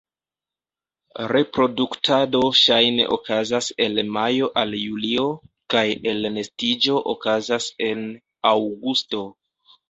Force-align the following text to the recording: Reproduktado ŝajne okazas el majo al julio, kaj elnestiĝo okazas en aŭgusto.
Reproduktado 1.31 2.39
ŝajne 2.59 3.05
okazas 3.17 3.67
el 3.85 3.99
majo 4.15 4.49
al 4.63 4.73
julio, 4.85 5.27
kaj 5.75 5.85
elnestiĝo 6.13 6.97
okazas 7.15 7.69
en 7.91 8.03
aŭgusto. 8.55 9.23